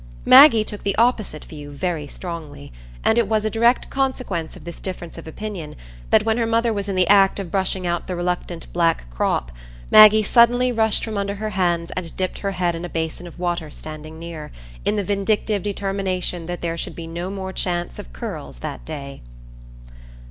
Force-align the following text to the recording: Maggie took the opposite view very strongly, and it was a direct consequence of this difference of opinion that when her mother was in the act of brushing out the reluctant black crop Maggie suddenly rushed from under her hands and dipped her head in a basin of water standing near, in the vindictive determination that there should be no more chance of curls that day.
Maggie 0.25 0.63
took 0.63 0.81
the 0.81 0.95
opposite 0.97 1.45
view 1.45 1.69
very 1.69 2.07
strongly, 2.07 2.73
and 3.05 3.19
it 3.19 3.27
was 3.27 3.45
a 3.45 3.51
direct 3.51 3.91
consequence 3.91 4.55
of 4.55 4.63
this 4.63 4.79
difference 4.79 5.15
of 5.15 5.27
opinion 5.27 5.75
that 6.09 6.23
when 6.25 6.37
her 6.39 6.47
mother 6.47 6.73
was 6.73 6.89
in 6.89 6.95
the 6.95 7.07
act 7.07 7.37
of 7.39 7.51
brushing 7.51 7.85
out 7.85 8.07
the 8.07 8.15
reluctant 8.15 8.65
black 8.73 9.07
crop 9.11 9.51
Maggie 9.91 10.23
suddenly 10.23 10.71
rushed 10.71 11.03
from 11.05 11.19
under 11.19 11.35
her 11.35 11.51
hands 11.51 11.91
and 11.95 12.17
dipped 12.17 12.39
her 12.39 12.53
head 12.53 12.73
in 12.73 12.83
a 12.83 12.89
basin 12.89 13.27
of 13.27 13.37
water 13.37 13.69
standing 13.69 14.17
near, 14.17 14.51
in 14.85 14.95
the 14.95 15.03
vindictive 15.03 15.61
determination 15.61 16.47
that 16.47 16.61
there 16.61 16.77
should 16.77 16.95
be 16.95 17.05
no 17.05 17.29
more 17.29 17.53
chance 17.53 17.99
of 17.99 18.11
curls 18.11 18.57
that 18.57 18.83
day. 18.83 19.21